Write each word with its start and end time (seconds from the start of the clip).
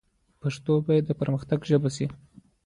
پښتو 0.41 0.73
باید 0.87 1.03
د 1.07 1.11
پرمختګ 1.21 1.59
ژبه 1.69 1.89
شي. 1.95 2.07